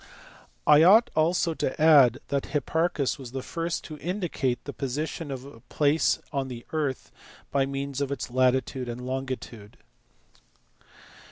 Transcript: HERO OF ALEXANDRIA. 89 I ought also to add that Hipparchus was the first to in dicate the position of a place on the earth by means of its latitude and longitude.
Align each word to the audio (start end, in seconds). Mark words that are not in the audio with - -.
HERO 0.01 0.07
OF 0.07 0.27
ALEXANDRIA. 0.27 0.77
89 0.77 0.83
I 0.89 0.95
ought 0.95 1.09
also 1.15 1.53
to 1.53 1.79
add 1.79 2.19
that 2.29 2.45
Hipparchus 2.47 3.19
was 3.19 3.33
the 3.33 3.43
first 3.43 3.83
to 3.83 3.97
in 3.97 4.19
dicate 4.19 4.57
the 4.63 4.73
position 4.73 5.29
of 5.29 5.45
a 5.45 5.59
place 5.69 6.17
on 6.33 6.47
the 6.47 6.65
earth 6.71 7.11
by 7.51 7.67
means 7.67 8.01
of 8.01 8.11
its 8.11 8.31
latitude 8.31 8.89
and 8.89 9.05
longitude. 9.05 9.77